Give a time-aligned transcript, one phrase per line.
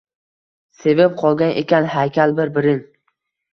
[0.83, 2.83] Sevib qolgan ekan haykal bir-birin…